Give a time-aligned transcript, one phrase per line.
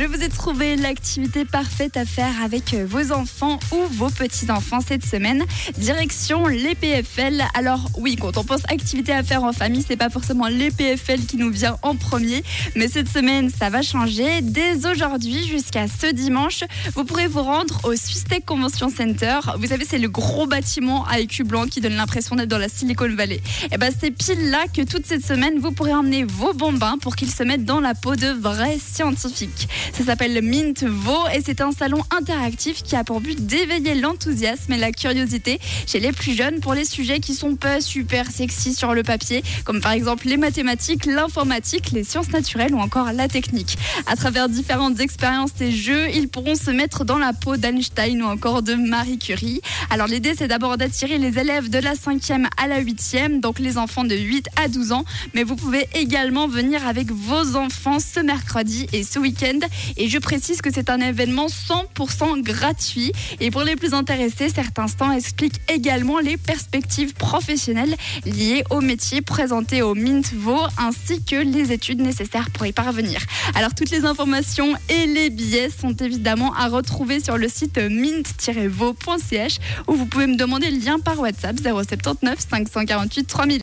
[0.00, 5.04] Je vous ai trouvé l'activité parfaite à faire avec vos enfants ou vos petits-enfants cette
[5.04, 5.44] semaine.
[5.76, 7.42] Direction les PFL.
[7.52, 11.26] Alors oui, quand on pense activité à faire en famille, c'est pas forcément les PFL
[11.26, 12.42] qui nous vient en premier,
[12.76, 14.40] mais cette semaine, ça va changer.
[14.40, 16.64] Dès aujourd'hui jusqu'à ce dimanche,
[16.94, 19.40] vous pourrez vous rendre au Swiss Tech Convention Center.
[19.58, 22.70] Vous savez, c'est le gros bâtiment à écu blanc qui donne l'impression d'être dans la
[22.70, 23.42] Silicon Valley.
[23.70, 27.16] Et ben c'est pile là que toute cette semaine, vous pourrez emmener vos bambins pour
[27.16, 29.68] qu'ils se mettent dans la peau de vrais scientifiques.
[29.92, 34.72] Ça s'appelle Mint Vo et c'est un salon interactif qui a pour but d'éveiller l'enthousiasme
[34.72, 38.72] et la curiosité chez les plus jeunes pour les sujets qui sont pas super sexy
[38.74, 43.28] sur le papier, comme par exemple les mathématiques, l'informatique, les sciences naturelles ou encore la
[43.28, 43.76] technique.
[44.06, 48.26] À travers différentes expériences et jeux, ils pourront se mettre dans la peau d'Einstein ou
[48.26, 49.60] encore de Marie Curie.
[49.90, 53.76] Alors l'idée c'est d'abord d'attirer les élèves de la 5e à la 8e, donc les
[53.76, 55.04] enfants de 8 à 12 ans,
[55.34, 59.58] mais vous pouvez également venir avec vos enfants ce mercredi et ce week-end.
[59.96, 63.12] Et je précise que c'est un événement 100% gratuit.
[63.40, 67.96] Et pour les plus intéressés, certains stands expliquent également les perspectives professionnelles
[68.26, 73.20] liées au métier présenté au Mintvo ainsi que les études nécessaires pour y parvenir.
[73.54, 79.58] Alors toutes les informations et les billets sont évidemment à retrouver sur le site mint-vo.ch
[79.88, 83.58] où vous pouvez me demander le lien par WhatsApp 079 548 3000.